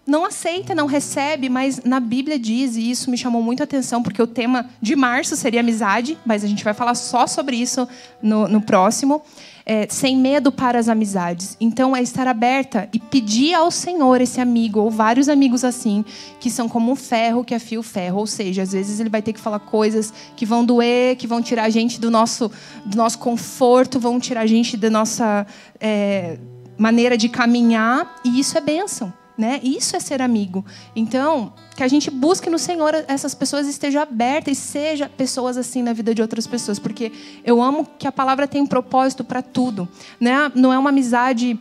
[0.05, 4.03] não aceita, não recebe, mas na Bíblia diz, e isso me chamou muito a atenção,
[4.03, 7.87] porque o tema de março seria amizade, mas a gente vai falar só sobre isso
[8.21, 9.23] no, no próximo.
[9.65, 11.57] É, sem medo para as amizades.
[11.61, 16.05] Então, é estar aberta e pedir ao Senhor esse amigo, ou vários amigos assim,
[16.41, 18.19] que são como um ferro que afia o ferro.
[18.19, 21.41] Ou seja, às vezes ele vai ter que falar coisas que vão doer, que vão
[21.41, 22.51] tirar a gente do nosso,
[22.85, 25.47] do nosso conforto, vão tirar a gente da nossa
[25.79, 26.38] é,
[26.77, 29.12] maneira de caminhar, e isso é bênção.
[29.37, 29.61] Né?
[29.62, 30.64] Isso é ser amigo.
[30.95, 35.83] Então, que a gente busque no Senhor essas pessoas estejam abertas e seja pessoas assim
[35.83, 37.11] na vida de outras pessoas, porque
[37.42, 39.88] eu amo que a palavra tem um propósito para tudo,
[40.21, 40.53] né?
[40.55, 41.59] Não é uma amizade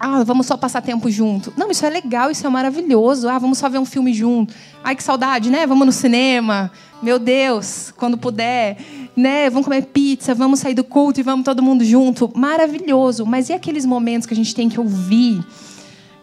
[0.00, 1.52] ah, vamos só passar tempo junto.
[1.56, 3.28] Não, isso é legal, isso é maravilhoso.
[3.28, 4.54] Ah, vamos só ver um filme junto.
[4.84, 5.66] Ai, que saudade, né?
[5.66, 6.70] Vamos no cinema.
[7.02, 8.76] Meu Deus, quando puder,
[9.16, 9.50] né?
[9.50, 12.30] Vamos comer pizza, vamos sair do culto e vamos todo mundo junto.
[12.36, 13.26] Maravilhoso.
[13.26, 15.44] Mas e aqueles momentos que a gente tem que ouvir?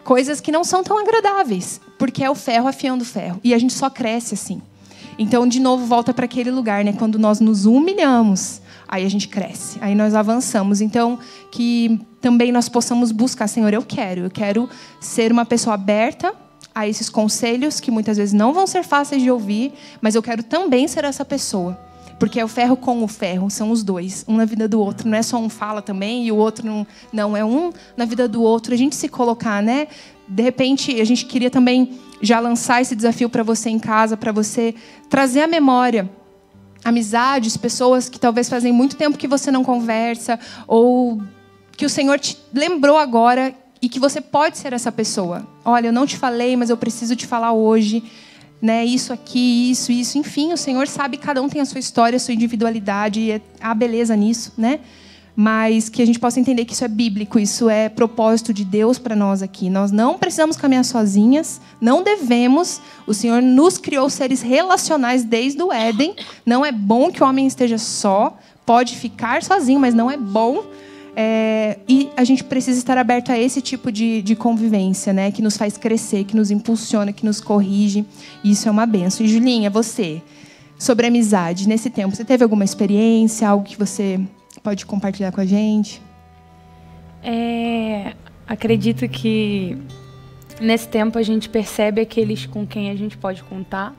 [0.06, 3.40] Coisas que não são tão agradáveis, porque é o ferro afiando o ferro.
[3.42, 4.62] E a gente só cresce assim.
[5.18, 6.92] Então, de novo, volta para aquele lugar, né?
[6.92, 10.80] Quando nós nos humilhamos, aí a gente cresce, aí nós avançamos.
[10.80, 11.18] Então,
[11.50, 16.32] que também nós possamos buscar, Senhor, eu quero, eu quero ser uma pessoa aberta
[16.72, 20.42] a esses conselhos que muitas vezes não vão ser fáceis de ouvir, mas eu quero
[20.42, 21.85] também ser essa pessoa
[22.18, 25.08] porque é o ferro com o ferro, são os dois, um na vida do outro.
[25.08, 26.86] Não é só um fala também e o outro não.
[27.12, 28.72] Não, é um na vida do outro.
[28.72, 29.88] A gente se colocar, né?
[30.26, 34.32] De repente, a gente queria também já lançar esse desafio para você em casa, para
[34.32, 34.74] você
[35.10, 36.10] trazer à memória
[36.84, 41.20] amizades, pessoas que talvez fazem muito tempo que você não conversa, ou
[41.76, 43.52] que o Senhor te lembrou agora
[43.82, 45.46] e que você pode ser essa pessoa.
[45.64, 48.04] Olha, eu não te falei, mas eu preciso te falar hoje,
[48.60, 48.84] né?
[48.84, 52.20] Isso aqui, isso, isso, enfim, o Senhor sabe, cada um tem a sua história, a
[52.20, 54.80] sua individualidade, e há beleza nisso, né?
[55.38, 58.98] Mas que a gente possa entender que isso é bíblico, isso é propósito de Deus
[58.98, 59.68] para nós aqui.
[59.68, 62.80] Nós não precisamos caminhar sozinhas, não devemos.
[63.06, 66.16] O Senhor nos criou seres relacionais desde o Éden.
[66.46, 70.64] Não é bom que o homem esteja só, pode ficar sozinho, mas não é bom
[71.18, 75.30] é, e a gente precisa estar aberto a esse tipo de, de, convivência, né?
[75.32, 78.04] Que nos faz crescer, que nos impulsiona, que nos corrige.
[78.44, 79.24] E isso é uma benção.
[79.24, 80.20] E Julinha, você,
[80.78, 84.20] sobre amizade, nesse tempo, você teve alguma experiência, algo que você
[84.62, 86.02] pode compartilhar com a gente?
[87.22, 88.12] É,
[88.46, 89.74] acredito que
[90.60, 93.94] nesse tempo a gente percebe aqueles com quem a gente pode contar,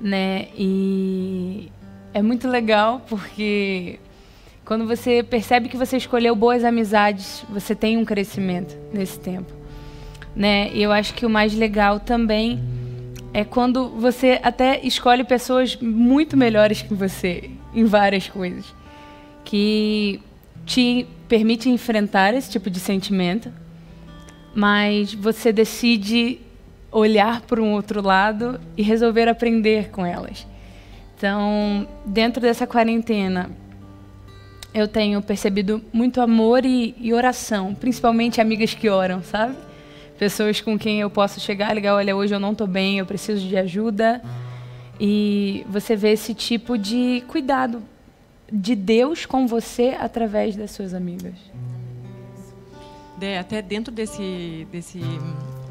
[0.00, 0.48] né?
[0.58, 1.70] E
[2.12, 4.00] é muito legal porque
[4.72, 9.52] quando você percebe que você escolheu boas amizades, você tem um crescimento nesse tempo,
[10.34, 10.70] né?
[10.72, 12.58] E eu acho que o mais legal também
[13.34, 18.64] é quando você até escolhe pessoas muito melhores que você em várias coisas,
[19.44, 20.22] que
[20.64, 23.52] te permite enfrentar esse tipo de sentimento,
[24.54, 26.38] mas você decide
[26.90, 30.46] olhar para um outro lado e resolver aprender com elas.
[31.18, 33.50] Então, dentro dessa quarentena,
[34.74, 39.54] eu tenho percebido muito amor e, e, oração, principalmente amigas que oram, sabe?
[40.18, 43.46] Pessoas com quem eu posso chegar, ligar, olha, hoje eu não estou bem, eu preciso
[43.46, 44.22] de ajuda.
[45.00, 47.82] E você vê esse tipo de cuidado
[48.50, 51.34] de Deus com você através das suas amigas.
[53.20, 55.00] É, até dentro desse, desse,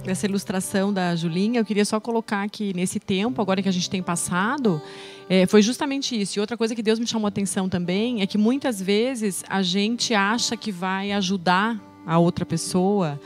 [0.01, 3.89] dessa ilustração da Julinha, eu queria só colocar que nesse tempo, agora que a gente
[3.89, 4.81] tem passado,
[5.29, 6.37] é, foi justamente isso.
[6.37, 9.61] E outra coisa que Deus me chamou a atenção também é que muitas vezes a
[9.61, 13.19] gente acha que vai ajudar a outra pessoa,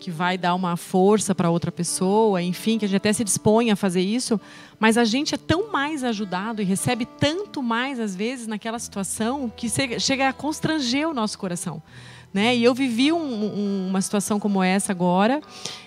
[0.00, 3.70] que vai dar uma força para outra pessoa, enfim, que a gente até se dispõe
[3.70, 4.40] a fazer isso,
[4.80, 9.52] mas a gente é tão mais ajudado e recebe tanto mais às vezes naquela situação
[9.54, 9.68] que
[10.00, 11.80] chega a constranger o nosso coração.
[12.32, 12.56] Né?
[12.56, 15.40] E eu vivi um, um, uma situação como essa agora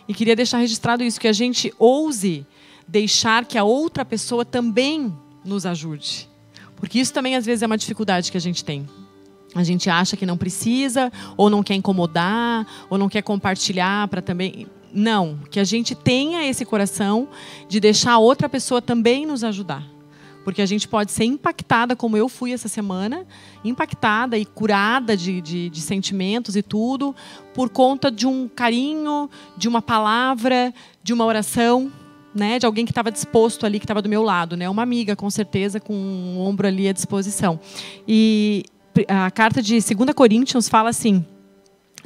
[0.08, 2.46] e queria deixar registrado isso que a gente ouse
[2.88, 6.30] deixar que a outra pessoa também nos ajude.
[6.76, 8.88] Porque isso também às vezes é uma dificuldade que a gente tem.
[9.56, 14.22] A gente acha que não precisa, ou não quer incomodar, ou não quer compartilhar para
[14.22, 14.68] também.
[14.94, 17.28] Não, que a gente tenha esse coração
[17.68, 19.95] de deixar a outra pessoa também nos ajudar.
[20.46, 23.26] Porque a gente pode ser impactada, como eu fui essa semana,
[23.64, 27.14] impactada e curada de, de, de sentimentos e tudo,
[27.54, 31.92] por conta de um carinho, de uma palavra, de uma oração
[32.36, 35.16] né, de alguém que estava disposto ali, que estava do meu lado, né, uma amiga,
[35.16, 37.60] com certeza, com um ombro ali à disposição.
[38.06, 38.66] E
[39.08, 41.26] a carta de 2 Coríntios fala assim,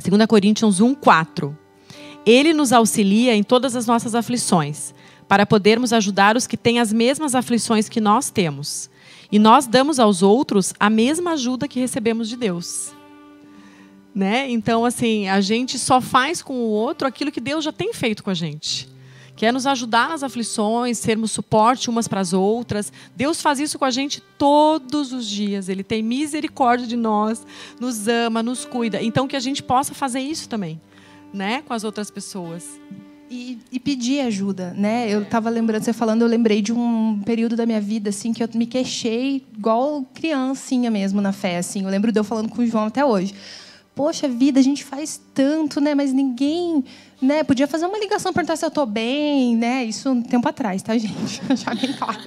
[0.07, 1.57] 2 Coríntios 1, 4.
[2.25, 4.93] Ele nos auxilia em todas as nossas aflições,
[5.29, 8.89] para podermos ajudar os que têm as mesmas aflições que nós temos.
[9.31, 12.91] E nós damos aos outros a mesma ajuda que recebemos de Deus.
[14.13, 14.49] Né?
[14.49, 18.23] Então, assim, a gente só faz com o outro aquilo que Deus já tem feito
[18.23, 18.89] com a gente
[19.35, 22.91] que é nos ajudar nas aflições, sermos suporte umas para as outras.
[23.15, 25.69] Deus faz isso com a gente todos os dias.
[25.69, 27.47] Ele tem misericórdia de nós,
[27.79, 29.01] nos ama, nos cuida.
[29.01, 30.77] Então que a gente possa fazer isso também,
[31.33, 32.65] né, com as outras pessoas.
[33.31, 35.07] E, e, pedir ajuda, né?
[35.07, 38.43] Eu estava lembrando, você falando, eu lembrei de um período da minha vida assim que
[38.43, 41.83] eu me queixei igual criancinha mesmo na fé, assim.
[41.83, 43.35] Eu lembro de eu falando com o João até hoje.
[43.93, 45.93] Poxa vida, a gente faz tanto, né?
[45.93, 46.83] Mas ninguém
[47.21, 49.83] né, podia fazer uma ligação, perguntar se eu estou bem, né?
[49.83, 51.41] Isso um tempo atrás, tá, gente?
[51.55, 52.21] Já bem claro.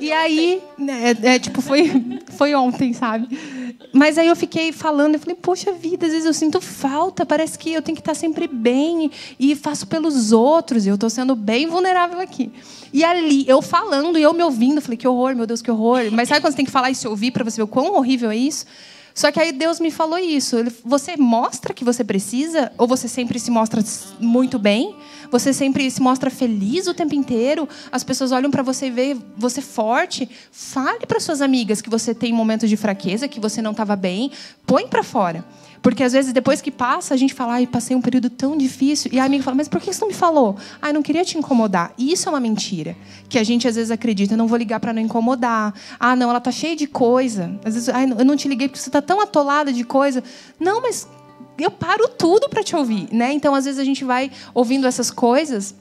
[0.00, 1.90] E aí, né, é, é, tipo, foi,
[2.36, 3.28] foi ontem, sabe?
[3.92, 7.58] Mas aí eu fiquei falando, eu falei, poxa vida, às vezes eu sinto falta, parece
[7.58, 11.34] que eu tenho que estar sempre bem e faço pelos outros, e eu estou sendo
[11.34, 12.52] bem vulnerável aqui.
[12.92, 15.70] E ali, eu falando e eu me ouvindo, eu falei, que horror, meu Deus, que
[15.70, 16.10] horror.
[16.12, 17.94] Mas sabe quando você tem que falar e se ouvir para você ver o quão
[17.94, 18.66] horrível é isso?
[19.18, 20.58] Só que aí Deus me falou isso.
[20.84, 22.70] Você mostra que você precisa?
[22.78, 23.82] Ou você sempre se mostra
[24.20, 24.94] muito bem?
[25.28, 27.68] Você sempre se mostra feliz o tempo inteiro?
[27.90, 30.30] As pessoas olham para você e veem você forte?
[30.52, 34.30] Fale para suas amigas que você tem momentos de fraqueza, que você não estava bem.
[34.64, 35.44] Põe para fora.
[35.82, 39.10] Porque às vezes, depois que passa, a gente fala, ai, passei um período tão difícil.
[39.12, 40.56] E a amiga fala, mas por que você não me falou?
[40.80, 41.92] Ai, não queria te incomodar.
[41.96, 42.96] E isso é uma mentira.
[43.28, 45.74] Que a gente às vezes acredita, não vou ligar para não incomodar.
[45.98, 47.58] Ah, não, ela tá cheia de coisa.
[47.64, 50.22] Às vezes, ai, eu não te liguei porque você tá tão atolada de coisa.
[50.58, 51.08] Não, mas
[51.58, 53.32] eu paro tudo para te ouvir, né?
[53.32, 55.74] Então, às vezes a gente vai ouvindo essas coisas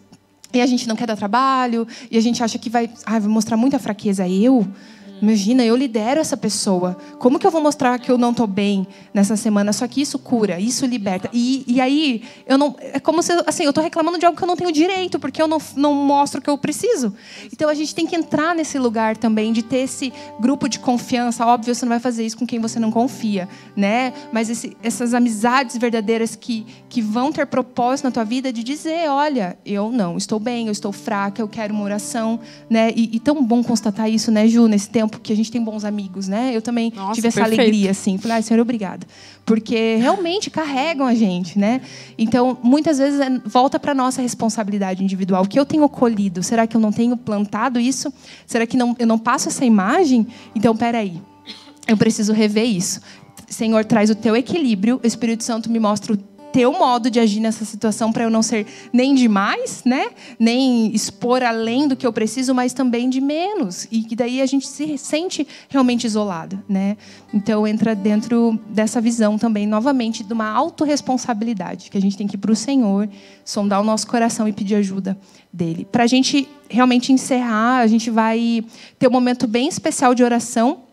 [0.53, 3.29] e a gente não quer dar trabalho e a gente acha que vai, ai, vai
[3.29, 4.67] mostrar muita fraqueza eu
[5.21, 6.95] Imagina, eu lidero essa pessoa.
[7.17, 9.73] Como que eu vou mostrar que eu não estou bem nessa semana?
[9.73, 11.29] Só que isso cura, isso liberta.
[11.33, 14.43] E, e aí, eu não, é como se assim, eu estou reclamando de algo que
[14.43, 17.13] eu não tenho direito, porque eu não, não mostro o que eu preciso.
[17.51, 21.45] Então, a gente tem que entrar nesse lugar também, de ter esse grupo de confiança.
[21.45, 24.13] Óbvio, você não vai fazer isso com quem você não confia, né?
[24.31, 29.09] Mas esse, essas amizades verdadeiras que, que vão ter propósito na tua vida de dizer,
[29.09, 32.91] olha, eu não estou bem, eu estou fraca, eu quero uma oração, né?
[32.95, 35.63] E, e tão bom constatar isso, né, Ju, nesse tempo tempo que a gente tem
[35.63, 36.51] bons amigos, né?
[36.53, 37.61] Eu também Nossa, tive essa perfeito.
[37.61, 38.17] alegria, assim.
[38.17, 39.07] Falei, ai, Senhor, obrigada.
[39.45, 41.81] Porque realmente carregam a gente, né?
[42.17, 45.43] Então, muitas vezes, é, volta para a nossa responsabilidade individual.
[45.43, 46.43] O que eu tenho colhido?
[46.43, 48.13] Será que eu não tenho plantado isso?
[48.45, 50.27] Será que não, eu não passo essa imagem?
[50.53, 51.21] Então, peraí.
[51.87, 52.99] Eu preciso rever isso.
[53.47, 54.99] Senhor, traz o teu equilíbrio.
[55.01, 56.17] O Espírito Santo me mostra o
[56.51, 60.09] teu modo de agir nessa situação para eu não ser nem demais, né?
[60.39, 63.87] Nem expor além do que eu preciso, mas também de menos.
[63.91, 66.97] E que daí a gente se sente realmente isolado, né?
[67.33, 72.35] Então entra dentro dessa visão também novamente de uma autorresponsabilidade, que a gente tem que
[72.35, 73.09] ir para o Senhor,
[73.43, 75.17] sondar o nosso coração e pedir ajuda
[75.51, 75.87] dele.
[75.91, 78.63] Para a gente realmente encerrar, a gente vai
[78.99, 80.86] ter um momento bem especial de oração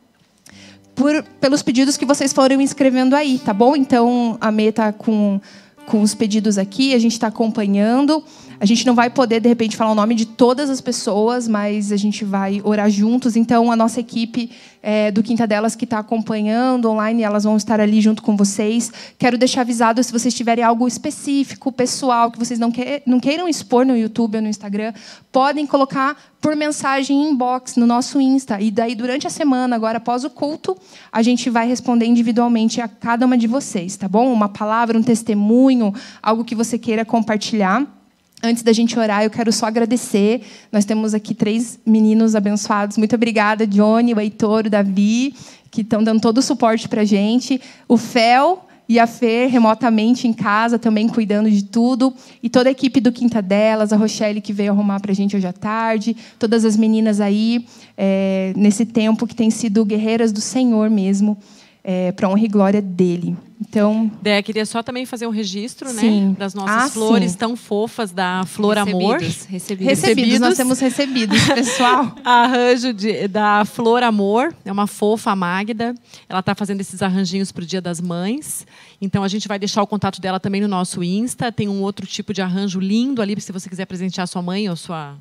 [0.95, 3.77] por, pelos pedidos que vocês foram escrevendo aí, tá bom?
[3.77, 5.41] Então, a Mê está com,
[5.87, 8.25] com os pedidos aqui, a gente está acompanhando.
[8.61, 11.93] A gente não vai poder, de repente, falar o nome de todas as pessoas, mas
[11.93, 13.37] a gente vai orar juntos.
[13.37, 14.51] Então, a nossa equipe
[14.83, 18.93] é, do Quinta Delas que está acompanhando online, elas vão estar ali junto com vocês.
[19.19, 23.49] Quero deixar avisado se vocês tiverem algo específico, pessoal, que vocês não, que, não queiram
[23.49, 24.93] expor no YouTube ou no Instagram,
[25.33, 28.61] podem colocar por mensagem inbox no nosso Insta.
[28.61, 30.77] E daí, durante a semana, agora após o culto,
[31.11, 34.31] a gente vai responder individualmente a cada uma de vocês, tá bom?
[34.31, 38.04] Uma palavra, um testemunho, algo que você queira compartilhar.
[38.45, 40.43] Antes da gente orar, eu quero só agradecer.
[40.71, 42.99] Nós temos aqui três meninos abençoados.
[42.99, 45.35] Muito obrigada, Johnny, o Heitor, o Davi,
[45.71, 47.59] que estão dando todo o suporte para a gente.
[47.89, 52.13] O Fel e a Fer, remotamente em casa, também cuidando de tudo.
[52.43, 55.35] E toda a equipe do Quinta Delas, a Rochelle, que veio arrumar para a gente
[55.35, 56.15] hoje à tarde.
[56.39, 57.65] Todas as meninas aí,
[57.97, 61.39] é, nesse tempo que tem sido guerreiras do Senhor mesmo,
[61.85, 63.37] é, para honra e glória dele.
[63.61, 66.29] Então, Dé, queria só também fazer um registro, né, sim.
[66.29, 67.39] né, das nossas ah, flores sim.
[67.39, 69.21] tão fofas da Flor recebidos, Amor.
[69.21, 69.87] Recebidos.
[69.87, 70.41] recebidos.
[70.41, 72.15] Nós temos recebidos, pessoal.
[72.25, 75.95] Arranjo de, da Flor Amor, é uma fofa a Magda.
[76.29, 78.67] Ela está fazendo esses arranjinhos para o Dia das Mães.
[79.01, 81.53] Então a gente vai deixar o contato dela também no nosso Insta.
[81.53, 84.77] Tem um outro tipo de arranjo lindo ali, se você quiser presentear sua mãe ou
[84.77, 85.17] sua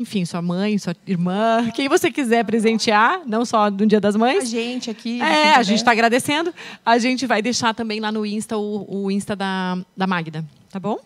[0.00, 4.44] enfim, sua mãe, sua irmã, quem você quiser presentear, não só no Dia das Mães.
[4.44, 5.20] A gente aqui.
[5.20, 6.54] É, a gente está agradecendo.
[6.84, 10.80] A gente vai deixar também lá no Insta o, o Insta da, da Magda, tá
[10.80, 10.98] bom?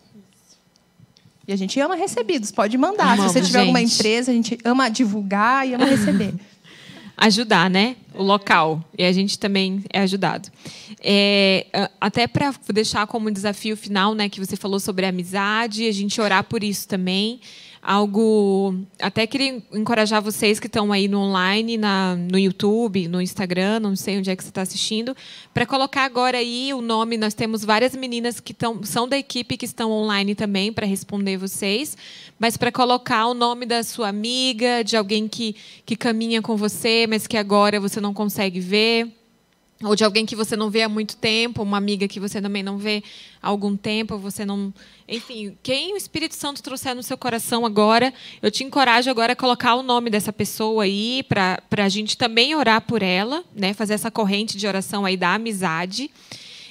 [1.45, 3.15] E a gente ama recebidos, pode mandar.
[3.15, 3.67] Amamos, Se você tiver gente.
[3.67, 6.33] alguma empresa, a gente ama divulgar e ama receber.
[7.17, 7.97] Ajudar, né?
[8.13, 8.81] O local.
[8.97, 10.49] E a gente também é ajudado.
[11.01, 15.91] É, até para deixar como desafio final, né, que você falou sobre a amizade, a
[15.91, 17.41] gente orar por isso também
[17.85, 18.75] algo.
[18.99, 23.95] Até queria encorajar vocês que estão aí no online, na, no YouTube, no Instagram, não
[23.95, 25.15] sei onde é que você está assistindo,
[25.53, 27.15] para colocar agora aí o nome.
[27.15, 31.37] Nós temos várias meninas que tão, são da equipe que estão online também para responder
[31.37, 31.95] vocês,
[32.39, 37.05] mas para colocar o nome da sua amiga, de alguém que, que caminha com você,
[37.07, 39.24] mas que agora você não consegue ver
[39.85, 42.63] ou de alguém que você não vê há muito tempo, uma amiga que você também
[42.63, 43.03] não vê
[43.41, 44.73] há algum tempo, você não,
[45.07, 49.35] enfim, quem o Espírito Santo trouxer no seu coração agora, eu te encorajo agora a
[49.35, 53.93] colocar o nome dessa pessoa aí para a gente também orar por ela, né, fazer
[53.93, 56.09] essa corrente de oração aí da amizade.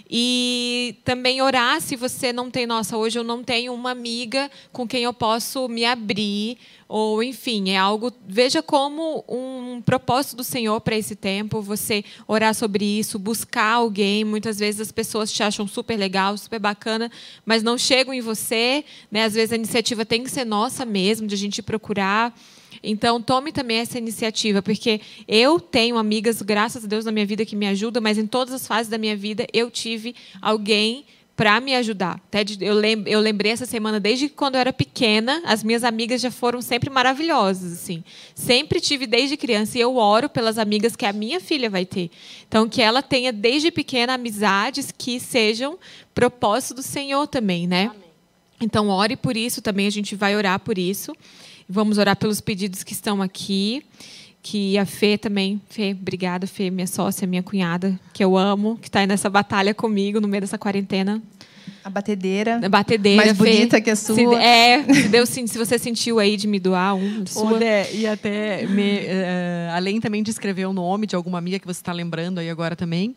[0.09, 4.87] E também orar se você não tem, nossa, hoje eu não tenho uma amiga com
[4.87, 8.13] quem eu posso me abrir, ou enfim, é algo.
[8.29, 14.25] Veja como um propósito do Senhor para esse tempo, você orar sobre isso, buscar alguém.
[14.25, 17.11] Muitas vezes as pessoas te acham super legal, super bacana,
[17.45, 18.85] mas não chegam em você.
[19.11, 19.25] Né?
[19.25, 22.35] Às vezes a iniciativa tem que ser nossa mesmo, de a gente procurar.
[22.83, 27.45] Então, tome também essa iniciativa, porque eu tenho amigas, graças a Deus, na minha vida
[27.45, 31.05] que me ajudam, mas em todas as fases da minha vida eu tive alguém
[31.37, 32.21] para me ajudar.
[32.61, 36.89] Eu lembrei essa semana, desde quando eu era pequena, as minhas amigas já foram sempre
[36.89, 37.73] maravilhosas.
[37.73, 38.05] assim.
[38.35, 42.09] Sempre tive desde criança e eu oro pelas amigas que a minha filha vai ter.
[42.47, 45.77] Então, que ela tenha desde pequena amizades que sejam
[46.15, 47.87] propósito do Senhor também, né?
[47.87, 48.05] Amém.
[48.61, 51.13] Então, ore por isso também, a gente vai orar por isso.
[51.69, 53.83] Vamos orar pelos pedidos que estão aqui.
[54.43, 58.89] Que a Fê também, Fê, obrigada, Fê, minha sócia, minha cunhada, que eu amo, que
[58.89, 61.23] está aí nessa batalha comigo no meio dessa quarentena.
[61.85, 62.61] A batedeira.
[62.63, 63.25] A batedeira.
[63.25, 64.15] Mais bonita que a sua.
[64.15, 67.59] Se, é, se, Deus, se você sentiu aí de me doar um sua.
[67.59, 71.67] Dé, e até, me, uh, além também de escrever o nome de alguma amiga que
[71.67, 73.15] você está lembrando aí agora também,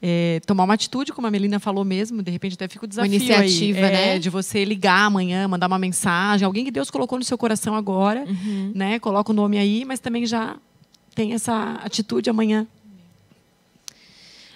[0.00, 3.10] é, tomar uma atitude, como a Melina falou mesmo, de repente até fica o desafio
[3.10, 4.16] uma iniciativa, aí, né?
[4.16, 7.74] É, de você ligar amanhã, mandar uma mensagem, alguém que Deus colocou no seu coração
[7.74, 8.72] agora, uhum.
[8.74, 8.98] né?
[8.98, 10.56] Coloca o nome aí, mas também já
[11.14, 12.66] tem essa atitude amanhã.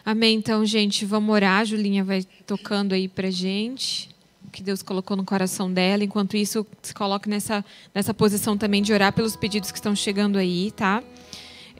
[0.04, 0.36] Amém.
[0.36, 1.60] Então, gente, vamos orar.
[1.60, 4.10] A Julinha vai tocando aí pra gente
[4.46, 6.02] o que Deus colocou no coração dela.
[6.02, 7.64] Enquanto isso, se coloque nessa,
[7.94, 11.02] nessa posição também de orar pelos pedidos que estão chegando aí, tá?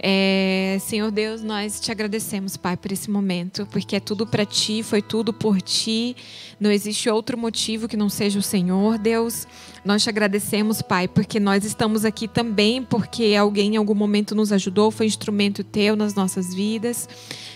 [0.02, 4.82] É, Senhor Deus, nós te agradecemos, Pai, por esse momento, porque é tudo para ti,
[4.82, 6.16] foi tudo por ti.
[6.58, 9.46] Não existe outro motivo que não seja o Senhor, Deus.
[9.84, 14.52] Nós te agradecemos, Pai, porque nós estamos aqui também porque alguém em algum momento nos
[14.52, 17.06] ajudou, foi instrumento teu nas nossas vidas.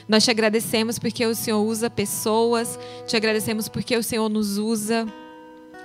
[0.06, 5.06] Nós te agradecemos porque o Senhor usa pessoas, te agradecemos porque o Senhor nos usa.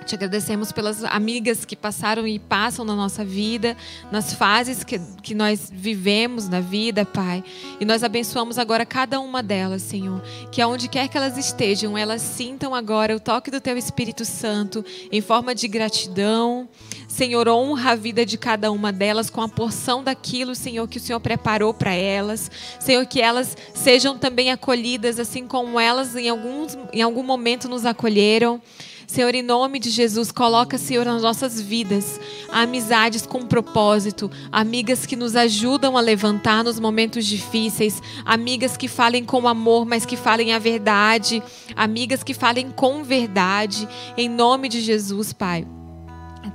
[0.06, 3.76] Te agradecemos pelas amigas que passaram e passam na nossa vida,
[4.10, 7.44] nas fases que, que nós vivemos na vida, Pai.
[7.78, 10.22] E nós abençoamos agora cada uma delas, Senhor.
[10.50, 14.84] Que aonde quer que elas estejam, elas sintam agora o toque do Teu Espírito Santo
[15.12, 16.68] em forma de gratidão.
[17.06, 21.00] Senhor, honra a vida de cada uma delas com a porção daquilo, Senhor, que o
[21.00, 22.50] Senhor preparou para elas.
[22.78, 27.84] Senhor, que elas sejam também acolhidas, assim como elas em, alguns, em algum momento nos
[27.84, 28.62] acolheram.
[29.10, 35.16] Senhor, em nome de Jesus, coloca, Senhor, nas nossas vidas amizades com propósito, amigas que
[35.16, 40.52] nos ajudam a levantar nos momentos difíceis, amigas que falem com amor, mas que falem
[40.54, 41.42] a verdade,
[41.74, 45.66] amigas que falem com verdade, em nome de Jesus, Pai.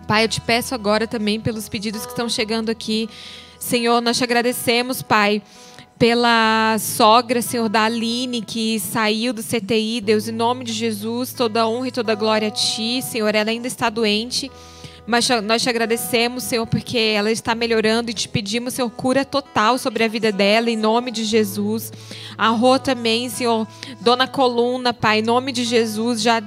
[0.07, 3.09] Pai, eu te peço agora também pelos pedidos que estão chegando aqui.
[3.59, 5.41] Senhor, nós te agradecemos, Pai
[5.97, 10.01] pela sogra, Senhor, da Aline, que saiu do CTI.
[10.01, 13.33] Deus, em nome de Jesus, toda honra e toda glória a Ti, Senhor.
[13.33, 14.51] Ela ainda está doente,
[15.07, 19.77] mas nós te agradecemos, Senhor, porque ela está melhorando e te pedimos, Senhor, cura total
[19.77, 21.93] sobre a vida dela, em nome de Jesus.
[22.37, 23.65] A Rô também, Senhor,
[24.01, 26.43] dona coluna, Pai, em nome de Jesus, já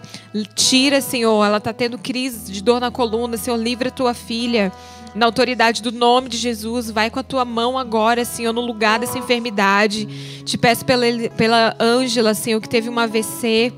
[0.54, 1.42] tira, Senhor.
[1.42, 4.70] Ela está tendo crise de dor na coluna, Senhor, livra tua filha
[5.14, 8.98] na autoridade do nome de Jesus, vai com a tua mão agora, Senhor, no lugar
[8.98, 10.42] dessa enfermidade.
[10.44, 11.06] Te peço pela,
[11.36, 13.72] pela Ângela, Senhor, que teve uma AVC.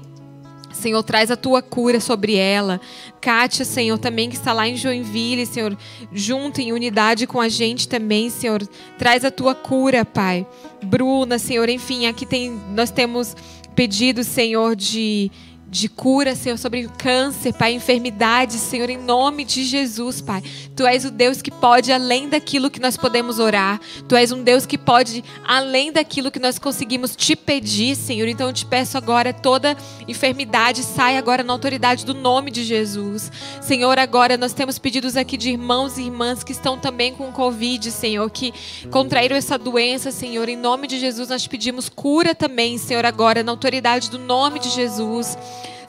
[0.72, 2.80] Senhor, traz a tua cura sobre ela.
[3.20, 5.76] Kátia, Senhor, também que está lá em Joinville, Senhor,
[6.12, 8.66] junto em unidade com a gente também, Senhor.
[8.96, 10.46] Traz a tua cura, Pai.
[10.82, 13.36] Bruna, Senhor, enfim, aqui tem, nós temos
[13.74, 15.30] pedido, Senhor, de
[15.70, 20.42] de cura, Senhor, sobre câncer, Pai, enfermidades, Senhor, em nome de Jesus, Pai.
[20.74, 23.80] Tu és o Deus que pode além daquilo que nós podemos orar.
[24.08, 28.26] Tu és um Deus que pode além daquilo que nós conseguimos te pedir, Senhor.
[28.26, 29.76] Então eu te peço agora, toda
[30.08, 33.30] enfermidade sai agora na autoridade do nome de Jesus.
[33.60, 37.92] Senhor, agora nós temos pedidos aqui de irmãos e irmãs que estão também com Covid,
[37.92, 38.52] Senhor, que
[38.90, 40.48] contraíram essa doença, Senhor.
[40.48, 44.70] Em nome de Jesus nós pedimos cura também, Senhor, agora na autoridade do nome de
[44.70, 45.38] Jesus.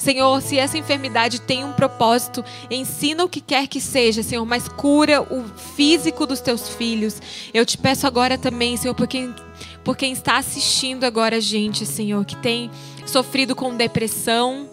[0.02, 4.68] Senhor, se essa enfermidade tem um propósito, ensina o que quer que seja, Senhor, mas
[4.68, 5.44] cura o
[5.76, 7.22] físico dos teus filhos.
[7.54, 9.32] Eu te peço agora também, Senhor, por quem,
[9.84, 12.72] por quem está assistindo agora a gente, Senhor, que tem
[13.06, 14.68] sofrido com depressão,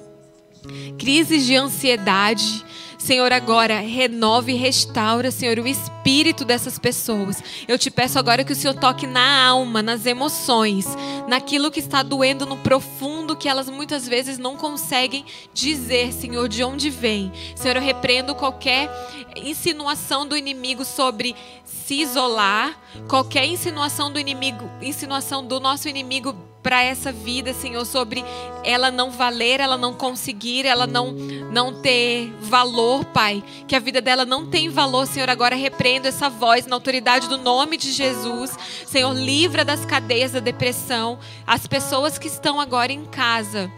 [0.99, 2.65] crises de ansiedade,
[2.99, 7.43] Senhor, agora renove e restaura, Senhor, o espírito dessas pessoas.
[7.69, 10.85] Eu te peço agora que o Senhor toque na alma, nas emoções,
[11.29, 15.25] naquilo que está doendo no profundo, que elas muitas vezes não conseguem
[15.55, 17.33] dizer, Senhor, de onde vem.
[17.55, 18.91] Senhor, eu repreendo qualquer
[19.37, 22.77] insinuação do inimigo sobre se isolar,
[23.09, 26.35] qualquer insinuação do inimigo, insinuação do nosso inimigo
[26.69, 28.23] para essa vida, Senhor, sobre
[28.63, 31.13] ela não valer, ela não conseguir, ela não
[31.51, 33.43] não ter valor, Pai.
[33.67, 35.31] Que a vida dela não tem valor, Senhor.
[35.31, 38.55] Agora repreendo essa voz na autoridade do nome de Jesus.
[38.87, 43.73] Senhor, livra das cadeias da depressão as pessoas que estão agora em casa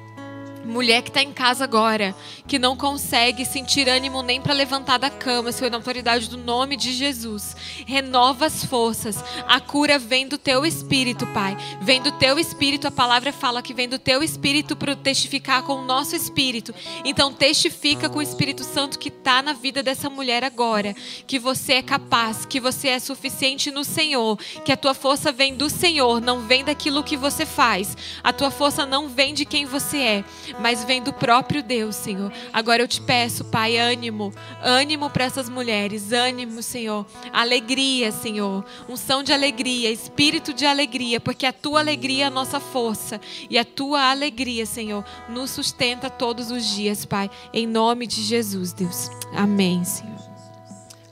[0.64, 2.14] Mulher que está em casa agora,
[2.46, 6.76] que não consegue sentir ânimo nem para levantar da cama, Senhor, na autoridade do nome
[6.76, 7.56] de Jesus.
[7.86, 9.24] Renova as forças.
[9.48, 11.56] A cura vem do teu espírito, Pai.
[11.80, 12.86] Vem do teu espírito.
[12.86, 16.74] A palavra fala que vem do teu espírito para testificar com o nosso espírito.
[17.04, 20.94] Então, testifica com o Espírito Santo que está na vida dessa mulher agora.
[21.26, 24.38] Que você é capaz, que você é suficiente no Senhor.
[24.64, 27.96] Que a tua força vem do Senhor, não vem daquilo que você faz.
[28.22, 30.24] A tua força não vem de quem você é
[30.58, 32.32] mas vem do próprio Deus, Senhor.
[32.52, 34.32] Agora eu te peço, Pai, ânimo,
[34.62, 41.46] ânimo para essas mulheres, ânimo, Senhor, alegria, Senhor, unção de alegria, espírito de alegria, porque
[41.46, 46.50] a tua alegria é a nossa força e a tua alegria, Senhor, nos sustenta todos
[46.50, 49.10] os dias, Pai, em nome de Jesus, Deus.
[49.34, 50.18] Amém, Senhor.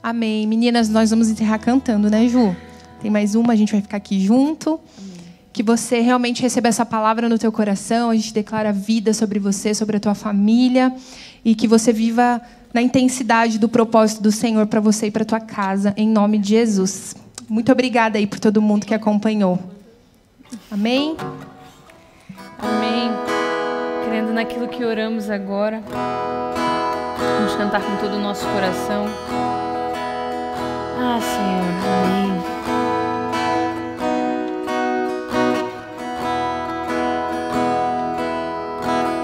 [0.01, 0.47] Amém.
[0.47, 2.55] Meninas, nós vamos encerrar cantando, né, Ju?
[3.01, 4.79] Tem mais uma, a gente vai ficar aqui junto.
[5.51, 8.09] Que você realmente receba essa palavra no teu coração.
[8.09, 10.93] A gente declara vida sobre você, sobre a tua família.
[11.43, 12.41] E que você viva
[12.73, 16.49] na intensidade do propósito do Senhor para você e para tua casa, em nome de
[16.49, 17.15] Jesus.
[17.47, 19.57] Muito obrigada aí por todo mundo que acompanhou.
[20.69, 21.15] Amém?
[22.59, 23.09] Amém.
[24.07, 25.81] Crendo naquilo que oramos agora.
[27.37, 29.05] Vamos cantar com todo o nosso coração.
[30.97, 32.38] Ah, Senhor, amém.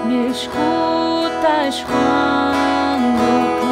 [0.06, 3.65] Me escutas quando